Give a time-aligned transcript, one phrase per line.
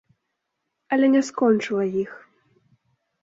[0.95, 2.11] Але не скончыла іх.